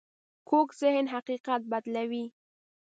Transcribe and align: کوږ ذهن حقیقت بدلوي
کوږ 0.49 0.67
ذهن 0.81 1.05
حقیقت 1.13 1.61
بدلوي 1.71 2.25